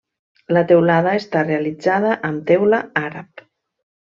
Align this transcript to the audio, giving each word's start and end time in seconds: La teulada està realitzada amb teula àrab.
La 0.55 0.61
teulada 0.71 1.13
està 1.19 1.43
realitzada 1.49 2.17
amb 2.31 2.45
teula 2.53 2.81
àrab. 3.05 3.47